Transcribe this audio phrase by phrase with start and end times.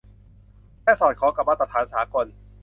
[0.83, 2.25] และสอดคล้องกับมาตรฐานสากล